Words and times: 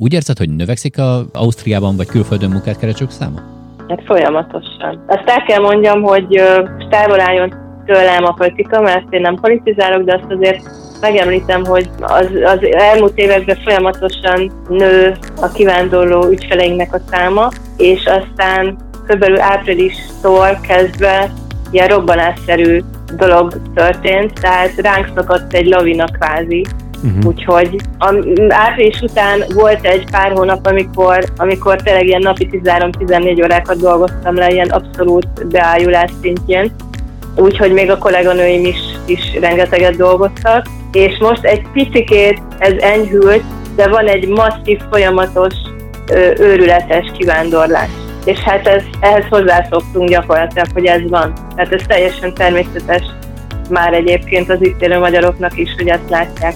Úgy 0.00 0.12
érzed, 0.12 0.38
hogy 0.38 0.50
növekszik 0.50 0.98
a 0.98 1.24
Ausztriában 1.32 1.96
vagy 1.96 2.06
külföldön 2.06 2.50
munkát 2.50 2.78
keresők 2.78 3.10
száma? 3.10 3.40
Hát 3.88 4.02
folyamatosan. 4.04 5.04
Azt 5.06 5.28
el 5.28 5.42
kell 5.42 5.60
mondjam, 5.60 6.02
hogy 6.02 6.42
távol 6.90 7.20
álljon 7.20 7.54
tőlem 7.86 8.24
a 8.24 8.32
politika, 8.32 8.80
mert 8.80 9.12
én 9.12 9.20
nem 9.20 9.34
politizálok, 9.34 10.02
de 10.02 10.14
azt 10.14 10.32
azért 10.32 10.62
megemlítem, 11.00 11.64
hogy 11.64 11.90
az, 12.00 12.26
az 12.44 12.58
elmúlt 12.70 13.18
években 13.18 13.56
folyamatosan 13.64 14.52
nő 14.68 15.16
a 15.40 15.48
kivándorló 15.48 16.28
ügyfeleinknek 16.28 16.94
a 16.94 17.00
száma, 17.10 17.48
és 17.76 18.06
aztán 18.06 18.76
kb. 19.06 19.24
áprilistól 19.38 20.58
kezdve 20.68 21.32
ilyen 21.70 21.88
robbanásszerű 21.88 22.80
dolog 23.16 23.60
történt, 23.74 24.32
tehát 24.40 24.74
ránk 24.76 25.08
szakadt 25.14 25.52
egy 25.52 25.66
lavina 25.66 26.04
kvázi, 26.04 26.64
Uh-huh. 27.02 27.26
Úgyhogy 27.26 27.76
a, 27.98 28.14
április 28.48 29.00
után 29.00 29.44
volt 29.54 29.86
egy 29.86 30.10
pár 30.10 30.32
hónap, 30.32 30.66
amikor, 30.66 31.24
amikor 31.36 31.82
tényleg 31.82 32.06
ilyen 32.06 32.22
napi 32.22 32.48
13-14 32.52 33.44
órákat 33.44 33.80
dolgoztam 33.80 34.34
le, 34.34 34.48
ilyen 34.48 34.68
abszolút 34.68 35.46
beájulás 35.46 36.10
szintjén. 36.22 36.72
Úgyhogy 37.36 37.72
még 37.72 37.90
a 37.90 37.98
kolléganőim 37.98 38.64
is, 38.64 38.80
is 39.06 39.38
rengeteget 39.40 39.96
dolgoztak. 39.96 40.66
És 40.92 41.18
most 41.18 41.44
egy 41.44 41.62
picikét 41.72 42.42
ez 42.58 42.72
enyhült, 42.78 43.42
de 43.76 43.88
van 43.88 44.06
egy 44.06 44.28
masszív, 44.28 44.80
folyamatos, 44.90 45.54
őrületes 46.38 47.12
kivándorlás. 47.18 47.90
És 48.24 48.38
hát 48.38 48.66
ez, 48.66 48.82
ehhez 49.00 49.24
hozzászoktunk 49.30 50.08
gyakorlatilag, 50.08 50.66
hogy 50.72 50.84
ez 50.84 51.00
van. 51.08 51.32
Tehát 51.56 51.72
ez 51.72 51.82
teljesen 51.86 52.34
természetes 52.34 53.02
már 53.70 53.92
egyébként 53.92 54.50
az 54.50 54.58
itt 54.60 54.82
élő 54.82 54.98
magyaroknak 54.98 55.58
is, 55.58 55.74
hogy 55.76 55.88
ezt 55.88 56.08
látják. 56.10 56.54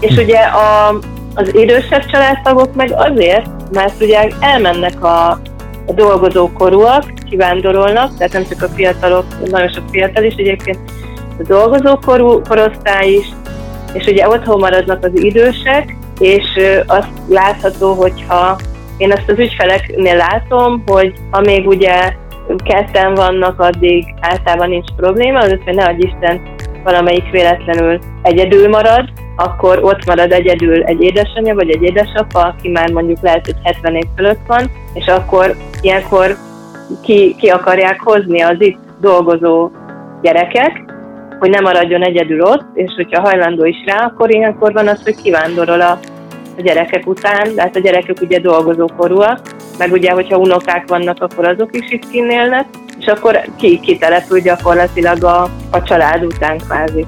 És 0.00 0.14
hm. 0.14 0.20
ugye 0.20 0.38
a, 0.38 0.98
az 1.34 1.54
idősebb 1.54 2.06
családtagok 2.06 2.74
meg 2.74 2.92
azért, 2.92 3.46
mert 3.72 4.02
ugye 4.02 4.28
elmennek 4.40 5.04
a, 5.04 5.30
a 5.86 5.92
dolgozókorúak, 5.94 7.04
kivándorolnak, 7.30 8.16
tehát 8.16 8.32
nem 8.32 8.46
csak 8.48 8.62
a 8.62 8.68
fiatalok, 8.68 9.24
nagyon 9.50 9.68
sok 9.68 9.84
fiatal 9.90 10.24
is 10.24 10.34
egyébként, 10.34 10.78
a 11.38 11.42
dolgozókorú 11.42 12.40
korosztály 12.48 13.10
is, 13.10 13.26
és 13.92 14.06
ugye 14.06 14.28
otthon 14.28 14.58
maradnak 14.58 15.04
az 15.04 15.10
idősek, 15.14 15.96
és 16.18 16.44
azt 16.86 17.10
látható, 17.28 17.92
hogyha 17.92 18.58
én 18.96 19.12
ezt 19.12 19.28
az 19.28 19.38
ügyfeleknél 19.38 20.16
látom, 20.16 20.82
hogy 20.86 21.12
amíg 21.30 21.66
ugye 21.66 22.12
ketten 22.56 23.14
vannak, 23.14 23.60
addig 23.60 24.14
általában 24.20 24.68
nincs 24.68 24.90
probléma, 24.96 25.38
az 25.38 25.54
hogy 25.64 25.74
ne 25.74 25.84
adj 25.84 26.06
Isten 26.06 26.40
valamelyik 26.84 27.30
véletlenül 27.30 27.98
egyedül 28.22 28.68
marad, 28.68 29.08
akkor 29.38 29.78
ott 29.82 30.04
marad 30.06 30.32
egyedül 30.32 30.82
egy 30.82 31.02
édesanyja 31.02 31.54
vagy 31.54 31.70
egy 31.70 31.82
édesapa, 31.82 32.40
aki 32.40 32.68
már 32.68 32.90
mondjuk 32.92 33.20
lehet, 33.20 33.44
hogy 33.44 33.56
70 33.62 33.94
év 33.94 34.04
fölött 34.16 34.46
van, 34.46 34.70
és 34.94 35.06
akkor 35.06 35.56
ilyenkor 35.80 36.36
ki, 37.02 37.34
ki 37.38 37.48
akarják 37.48 38.00
hozni 38.00 38.42
az 38.42 38.56
itt 38.58 38.78
dolgozó 39.00 39.70
gyerekek, 40.22 40.84
hogy 41.38 41.50
nem 41.50 41.62
maradjon 41.62 42.02
egyedül 42.02 42.40
ott, 42.40 42.66
és 42.74 42.92
hogyha 42.96 43.20
hajlandó 43.20 43.64
is 43.64 43.84
rá, 43.86 44.04
akkor 44.04 44.34
ilyenkor 44.34 44.72
van 44.72 44.88
az, 44.88 45.02
hogy 45.04 45.22
kivándorol 45.22 45.80
a, 45.80 45.98
a 46.56 46.60
gyerekek 46.62 47.06
után, 47.06 47.54
de 47.54 47.62
hát 47.62 47.76
a 47.76 47.80
gyerekek 47.80 48.16
ugye 48.20 48.40
dolgozókorúak, 48.40 49.40
meg 49.78 49.92
ugye, 49.92 50.10
hogyha 50.10 50.38
unokák 50.38 50.88
vannak, 50.88 51.22
akkor 51.22 51.48
azok 51.48 51.76
is 51.76 51.90
itt 51.90 52.08
kinélnek, 52.10 52.66
és 52.98 53.06
akkor 53.06 53.40
ki, 53.56 53.80
kitelepül 53.80 54.40
gyakorlatilag 54.40 55.24
a, 55.24 55.42
a 55.70 55.82
család 55.82 56.24
után 56.24 56.58
kvázi. 56.58 57.06